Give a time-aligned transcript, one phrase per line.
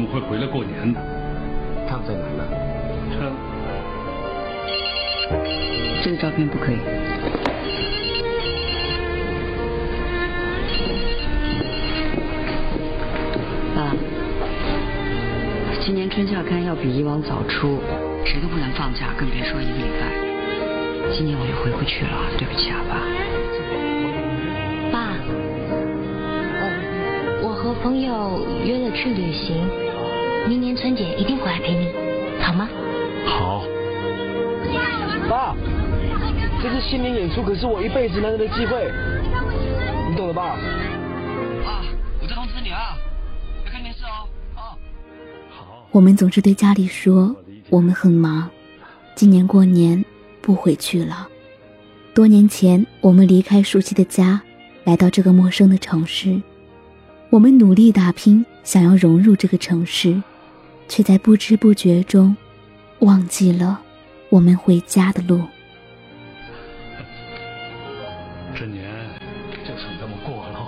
[0.00, 1.00] 我们会回来过年的。
[1.86, 2.48] 他们在哪呢？
[3.12, 3.20] 这
[6.02, 6.76] 这个照片不可以。
[13.76, 13.92] 爸，
[15.82, 17.82] 今年春夏刊要比以往早出，
[18.24, 20.08] 谁都不能放假，更别说一个礼拜。
[21.12, 23.04] 今年我也回不去了，对不起啊，爸，
[27.90, 29.68] 朋友约了去旅行，
[30.48, 31.88] 明年春节一定回来陪你，
[32.40, 32.68] 好吗？
[33.26, 33.64] 好。
[35.28, 35.56] 爸，
[36.62, 38.88] 这次新年演出可是我一辈子难得的机会，
[40.08, 40.56] 你懂了吧？
[41.66, 41.82] 啊，
[42.22, 42.96] 我在通知你啊，
[43.66, 44.30] 要看电视哦。
[44.54, 44.78] 啊。
[45.50, 45.88] 好。
[45.90, 47.34] 我们总是对家里说
[47.70, 48.48] 我们很忙，
[49.16, 50.04] 今年过年
[50.40, 51.26] 不回去了。
[52.14, 54.40] 多年前，我们离开熟悉的家，
[54.84, 56.40] 来到这个陌生的城市。
[57.30, 60.20] 我们努力打拼，想要融入这个城市，
[60.88, 62.36] 却在不知不觉中，
[62.98, 63.80] 忘记了
[64.30, 65.40] 我们回家的路。
[68.58, 68.84] 这年
[69.64, 70.66] 就剩这么过喽。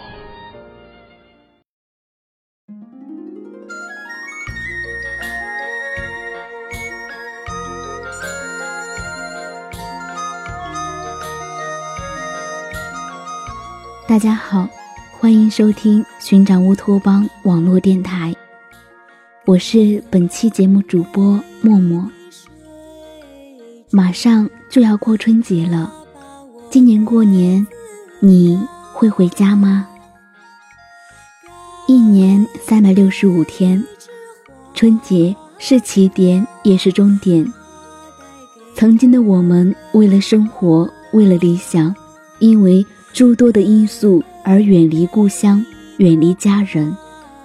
[14.06, 14.68] 大家好，
[15.22, 18.34] 欢迎收听《寻找乌托邦》网络电台，
[19.44, 22.04] 我是本期节目主播默默。
[23.92, 25.92] 马上就要过春节了，
[26.70, 27.64] 今年过年
[28.18, 28.58] 你
[28.92, 29.86] 会回家吗？
[31.86, 33.80] 一年三百六十五天，
[34.74, 37.46] 春节是起点也是终点。
[38.74, 41.94] 曾经的我们，为了生活，为了理想，
[42.40, 42.84] 因为。
[43.14, 45.64] 诸多的因素而远离故乡，
[45.98, 46.94] 远离家人，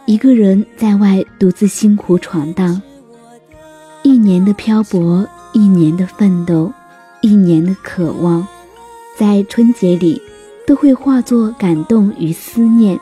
[0.05, 2.81] 一个人在外独自辛苦闯荡。
[4.03, 6.71] 一年的漂泊，一年的奋斗，
[7.21, 8.47] 一年的渴望，
[9.17, 10.21] 在春节里
[10.65, 12.99] 都会化作感动与思念，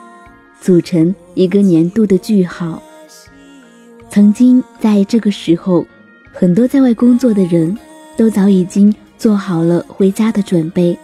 [0.60, 2.82] 组成一个年度的句号。
[4.10, 5.86] 曾经在这个时候，
[6.32, 7.76] 很多在外工作的人
[8.16, 10.98] 都早已经做好了回家的准备。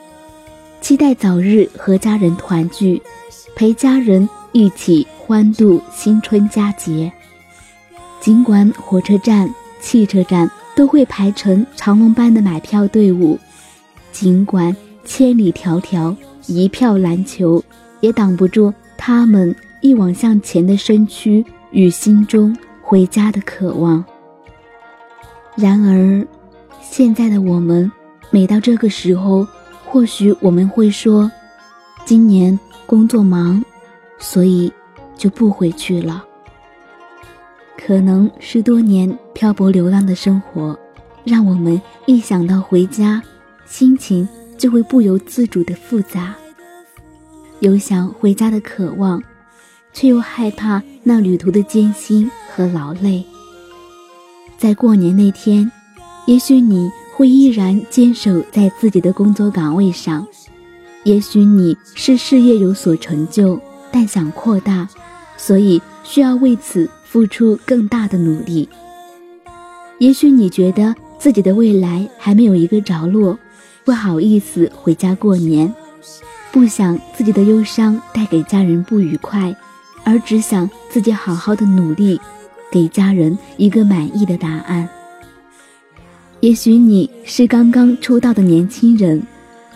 [0.83, 3.01] 期待早日和家人团聚，
[3.55, 7.11] 陪家人一起欢度新春佳节。
[8.19, 9.49] 尽管火车站、
[9.81, 13.39] 汽车站都会排成长龙般的买票队伍，
[14.11, 16.17] 尽管千里迢迢
[16.49, 17.63] 一票难求，
[18.01, 24.05] 也挡不住他们一往向前的身躯与心中回家的渴望。
[25.55, 26.27] 然而，
[26.81, 27.91] 现在的我们，
[28.31, 29.47] 每到这个时候。
[29.93, 31.31] 或许我们会说，
[32.07, 33.63] 今年工作忙，
[34.19, 34.73] 所以
[35.19, 36.25] 就不回去了。
[37.77, 40.75] 可能是多年漂泊流浪的生活，
[41.25, 43.23] 让我们一想到回家，
[43.67, 44.27] 心情
[44.57, 46.35] 就会不由自主的复杂。
[47.61, 49.23] 有想回家的渴望，
[49.93, 53.23] 却又害怕那旅途的艰辛和劳累。
[54.57, 55.71] 在过年那天，
[56.25, 56.91] 也许你。
[57.15, 60.27] 会依然坚守在自己的工作岗位上，
[61.05, 64.89] 也许你是事业有所成就，但想扩大，
[65.37, 68.69] 所以需要为此付出更大的努力。
[69.99, 73.39] 也许你觉得自己的未来还没有一个着落，
[73.85, 75.73] 不好意思回家过年，
[76.51, 79.55] 不想自己的忧伤带给家人不愉快，
[80.03, 82.21] 而只想自己好好的努力，
[82.71, 84.89] 给家人一个满意的答案。
[86.43, 89.25] 也许你是刚刚出道的年轻人，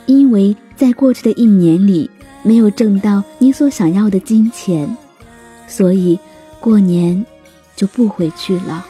[0.06, 2.10] 因为在过去的一年里
[2.42, 4.96] 没有挣到你所想要的金钱，
[5.68, 6.18] 所以
[6.58, 7.24] 过年
[7.76, 8.84] 就不回去了。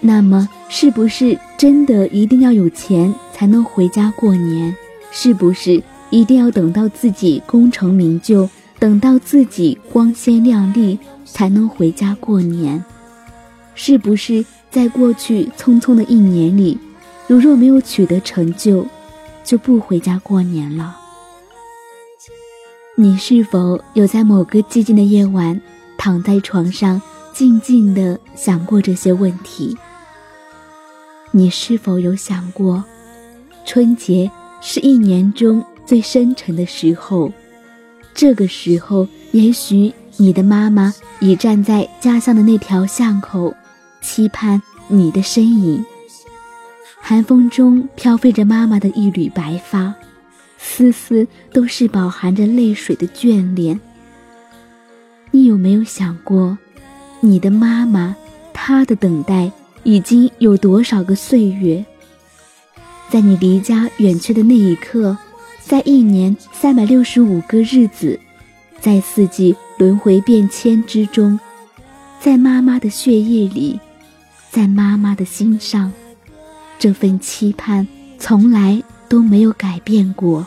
[0.00, 4.74] 那么，是不是真的一定要有钱才能回家过年？
[5.12, 5.80] 是不是
[6.10, 12.84] 一定要等到自己功成名就，等到自己光鲜亮丽才能回家过年？
[13.76, 14.44] 是不是？
[14.72, 16.78] 在过去匆匆的一年里，
[17.28, 18.86] 如若没有取得成就，
[19.44, 20.96] 就不回家过年了。
[22.96, 25.60] 你是否有在某个寂静的夜晚，
[25.98, 27.00] 躺在床上
[27.34, 29.76] 静静的想过这些问题？
[31.32, 32.82] 你是否有想过，
[33.66, 34.30] 春节
[34.62, 37.30] 是一年中最深沉的时候？
[38.14, 43.54] 这个时候，也许你的妈妈已站在家乡的那条巷口。
[44.02, 45.82] 期盼你的身影，
[47.00, 49.94] 寒风中飘飞着妈妈的一缕白发，
[50.58, 53.80] 丝丝都是饱含着泪水的眷恋。
[55.30, 56.58] 你有没有想过，
[57.20, 58.14] 你的妈妈，
[58.52, 59.50] 她的等待
[59.84, 61.82] 已经有多少个岁月？
[63.08, 65.16] 在你离家远去的那一刻，
[65.60, 68.18] 在一年三百六十五个日子，
[68.80, 71.38] 在四季轮回变迁之中，
[72.20, 73.78] 在妈妈的血液里，
[74.52, 75.92] 在妈妈的心上，
[76.78, 77.88] 这份期盼
[78.18, 78.80] 从来。
[79.12, 80.46] 都没有改变过。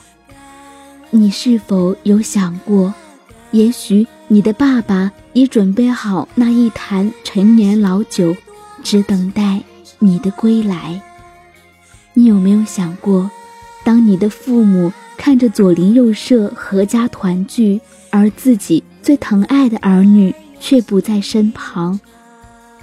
[1.12, 2.92] 你是否有想过，
[3.52, 8.36] 也许你的爸爸已准备好那一坛陈年老酒，
[8.82, 9.62] 只等待
[10.00, 11.00] 你的归来？
[12.16, 13.30] 你有没有想过，
[13.84, 17.80] 当你的父母看着左邻右舍阖家团聚，
[18.10, 22.00] 而自己最疼爱的儿女却不在身旁，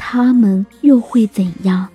[0.04, 1.88] 他们又会怎样？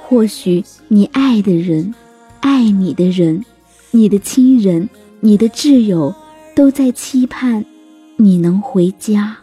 [0.00, 1.94] 或许你爱的人。
[2.40, 3.44] 爱你的人，
[3.92, 4.88] 你的亲人，
[5.20, 6.12] 你的挚友，
[6.56, 7.64] 都在期盼
[8.16, 9.36] 你能回家。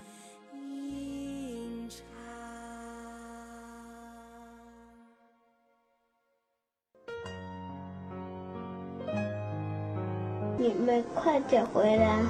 [10.57, 12.21] 你们快点回来，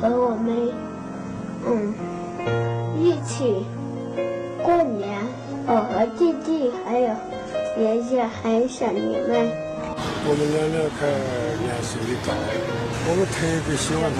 [0.00, 0.72] 和我们，
[1.66, 1.92] 嗯，
[3.02, 3.64] 一起
[4.62, 5.18] 过年。
[5.66, 7.08] 我和弟弟还有
[7.76, 9.48] 爷爷很想你们。
[10.24, 11.04] 我们娘娘看
[11.60, 12.32] 年岁的高，
[13.04, 13.36] 我们特
[13.68, 14.18] 别希望她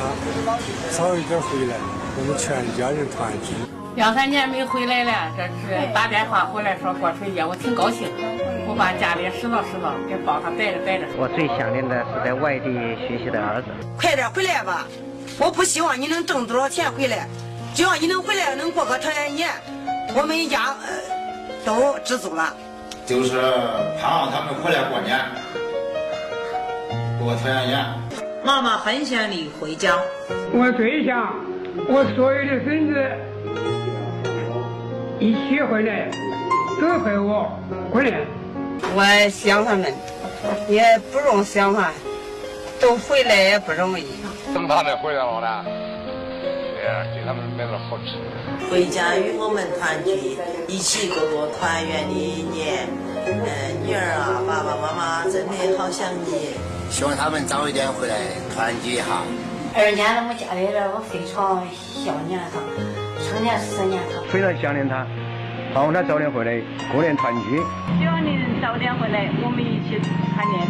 [0.92, 1.74] 早一点回来，
[2.16, 3.54] 我们全家人团聚。
[3.96, 8.08] 两三年没回来了，这是打电话回来说过春节，我挺高兴。
[8.68, 11.06] 我把家里拾掇拾掇，给帮他带着带着。
[11.16, 12.68] 我最想念的是在外地
[13.08, 13.68] 学习的儿子。
[13.96, 14.86] 快点回来吧！
[15.40, 17.26] 我不希望你能挣多少钱回来，
[17.74, 19.48] 只要你能回来，能过个团圆年，
[20.16, 20.74] 我们一家
[21.64, 22.54] 都知足了。
[23.06, 23.40] 就是
[24.00, 25.18] 盼望他们回来过年。
[27.18, 27.84] 过团圆年，
[28.44, 29.96] 妈妈很想你回家。
[30.52, 31.34] 我最想
[31.88, 32.94] 我所有的孙子
[35.18, 36.10] 一起回来，
[36.80, 37.50] 都陪我
[37.90, 38.26] 过年。
[38.94, 39.92] 我想他们，
[40.68, 41.90] 也不用想他，
[42.80, 44.04] 都回来也不容易。
[44.54, 45.64] 等他们回来了呢，
[46.76, 47.42] 也给他们
[47.88, 48.18] 好吃。
[48.70, 50.36] 回家与我们团聚，
[50.66, 52.88] 一起过过团圆的一年。
[53.26, 53.34] 嗯，
[53.86, 56.56] 女儿啊，爸爸妈妈真的好想你。
[56.90, 58.16] 希望他们早一点回来
[58.54, 59.04] 团聚一下。
[59.76, 62.58] 二年了我家来了，我非常想念他，
[63.22, 64.20] 成年思念他。
[64.32, 65.06] 非常想念他，
[65.74, 66.60] 盼望他早点回来
[66.90, 67.60] 过年团聚。
[68.00, 70.00] 希望你早点回来，我们一起
[70.34, 70.66] 团年。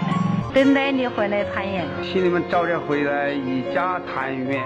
[0.52, 1.86] 等待你回来团圆。
[2.02, 4.60] 请你们早点回来，一家团圆。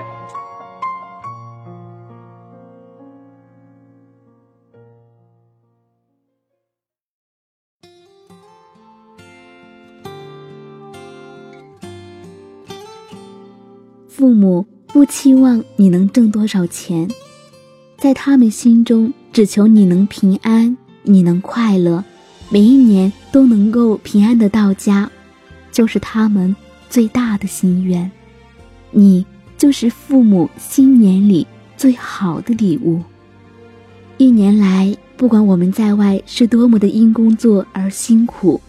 [14.15, 17.09] 父母不期望你能挣多少钱，
[17.97, 22.05] 在他们心中只求你能平安，你能快乐，
[22.51, 25.11] 每一年都能够平安的到家，
[25.73, 26.55] 就是他们
[26.91, 28.09] 最大的心愿。
[28.91, 29.25] 你
[29.57, 31.47] 就是父母新年里
[31.79, 33.01] 最好的礼物。
[34.19, 38.61] 一年来，不管我们在外是多么的因工作而辛苦，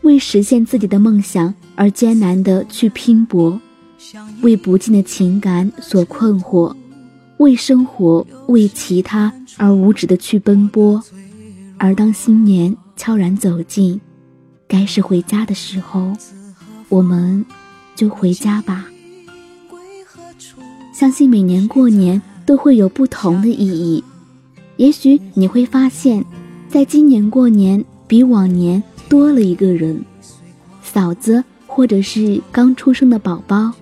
[0.00, 3.60] 为实现自己的梦想而艰难的去拼搏。
[4.42, 6.74] 为不尽的情感所困惑，
[7.38, 11.02] 为生活、为其他而无止的去奔波，
[11.76, 14.00] 而当新年悄然走近，
[14.66, 16.12] 该是回家的时候，
[16.88, 17.44] 我们
[17.94, 18.86] 就回家吧。
[20.92, 24.02] 相信每年过年都会有不同的意义，
[24.76, 26.24] 也许你会发现，
[26.68, 30.04] 在今年过年比往年多了一个人，
[30.82, 33.72] 嫂子或者是刚出生的宝宝。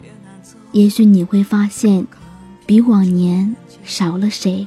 [0.78, 2.06] 也许你会发现，
[2.64, 4.64] 比往年少了谁。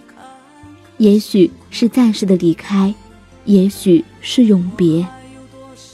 [0.97, 2.93] 也许是暂时的离开，
[3.45, 5.07] 也许是永别。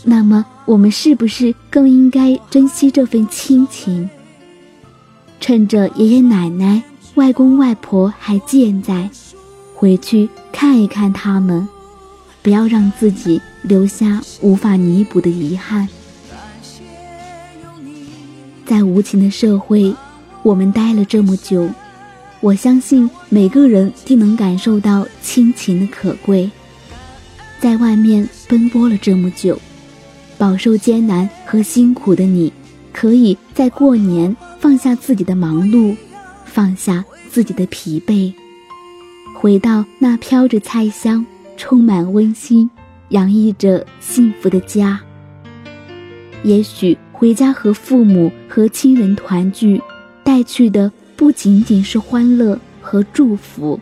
[0.04, 4.10] 那么，我们是不是更应该珍惜这份亲情？
[5.40, 6.82] 趁着爷爷奶奶、
[7.14, 9.08] 外公外婆还健在，
[9.76, 11.68] 回去看一看他们，
[12.42, 15.88] 不要让自己留下无法弥补的遗憾。
[18.66, 19.96] 在无情的社会，
[20.48, 21.70] 我们待了这么久，
[22.39, 26.50] 我相信每个人定能感受到亲情的可贵。
[27.60, 29.60] 在外面奔波了这么久，
[30.38, 32.54] 饱受艰难和辛苦的你，
[32.94, 35.94] 可以在过年放下自己的忙碌，
[36.46, 38.34] 放下自己的疲惫，
[39.36, 41.25] 回到那飘着菜香、
[41.58, 42.70] 充满温馨、
[43.10, 44.98] 洋溢着幸福的家。
[46.44, 46.98] 也许。
[47.20, 49.82] 回家和父母和亲人团聚，
[50.28, 53.80] 带去的不仅仅是欢乐和祝福，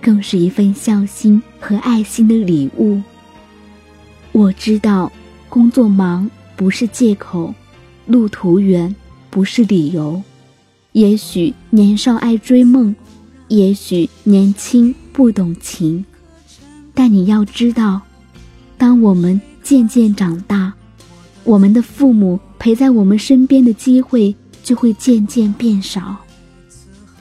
[0.00, 3.02] 更是一份孝心和爱心的礼物。
[4.32, 5.12] 我知道，
[5.46, 7.52] 工作忙不是借口，
[8.06, 8.96] 路途远
[9.28, 10.22] 不是理由。
[10.92, 12.96] 也许年少爱追梦，
[13.48, 16.02] 也许年轻不懂情，
[16.94, 18.00] 但你要知道，
[18.78, 20.72] 当我们渐渐长大，
[21.44, 26.16] 我们的父母陪在我们身边的机会就会渐渐变少。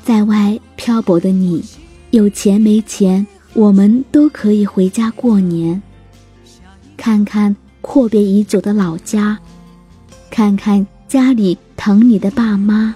[0.03, 1.63] 在外漂泊的你，
[2.09, 5.79] 有钱没钱，我们都可以回家过年。
[6.97, 9.37] 看看阔别已久的老家，
[10.31, 12.95] 看看家里疼你的爸妈，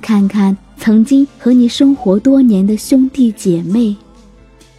[0.00, 3.96] 看看曾经和你生活多年的兄弟姐妹，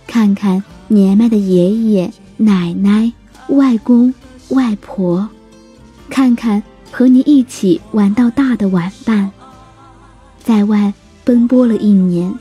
[0.05, 3.11] 看看年迈的爷爷奶奶、
[3.49, 4.13] 外公
[4.49, 5.27] 外婆，
[6.09, 6.61] 看看
[6.91, 9.31] 和你一起玩到大的玩伴。
[10.43, 12.33] 在外奔波了一年，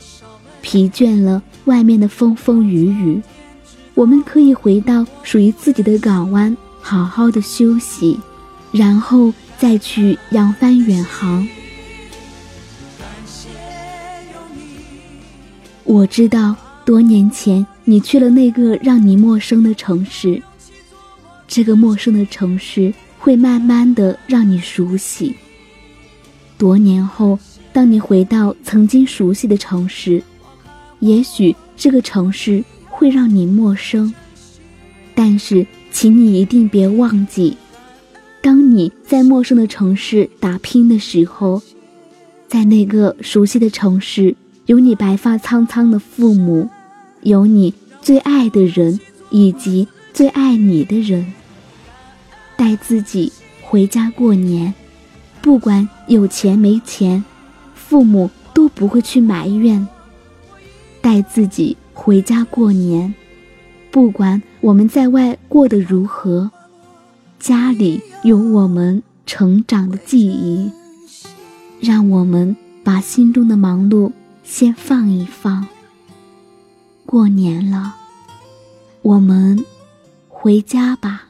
[0.61, 3.21] 疲倦了外面的风风雨雨。
[3.93, 8.19] 我们可以回到属于自己的港湾，好好的休息，
[8.71, 11.47] 然后再去扬帆远航。
[15.83, 20.41] 我知道，多年前你去了那个让你陌生的城市，
[21.47, 22.93] 这个陌生的城市
[23.25, 25.35] 会慢慢的让你熟悉。
[26.59, 27.39] 多年后，
[27.73, 30.21] 当你回到曾经熟悉的城市，
[30.99, 32.63] 也许这个城市。
[32.97, 34.13] 会让你陌生，
[35.13, 37.57] 但是，请你一定别忘记，
[38.41, 41.61] 当你在陌生的城市打拼的时候，
[42.47, 44.33] 在那个熟悉的城市，
[44.67, 46.69] 有你白发苍苍的父母，
[47.23, 48.97] 有你最爱的人
[49.29, 51.33] 以及最爱你的人。
[52.57, 53.31] 带自己
[53.61, 54.73] 回家过年，
[55.41, 57.23] 不管有钱没钱，
[57.73, 59.87] 父母都不会去埋怨。
[61.01, 61.77] 带自己。
[61.97, 63.15] 回家过年，
[63.89, 66.51] 不管我们在外过得如何，
[67.39, 70.69] 家里有我们成长的记忆。
[71.79, 74.11] 让我们把心中的忙碌
[74.43, 75.65] 先放一放。
[77.05, 77.95] 过年了，
[79.01, 79.65] 我们
[80.27, 81.29] 回家吧。